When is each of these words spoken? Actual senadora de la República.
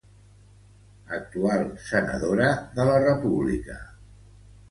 Actual 1.17 1.67
senadora 1.89 2.49
de 2.79 2.87
la 2.89 2.97
República. 3.05 3.79